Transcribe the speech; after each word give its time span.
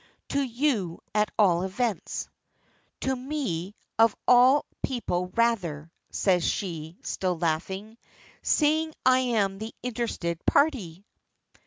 "To 0.29 0.41
you 0.41 0.99
at 1.13 1.29
all 1.37 1.61
events." 1.61 2.27
"To 3.01 3.15
me 3.15 3.75
of 3.99 4.15
all 4.27 4.65
people 4.81 5.27
rather," 5.35 5.91
says 6.09 6.43
she 6.43 6.97
still 7.03 7.37
laughing, 7.37 7.99
"seeing 8.41 8.95
I 9.05 9.19
am 9.19 9.59
the 9.59 9.75
interested 9.83 10.43
party." 10.43 11.05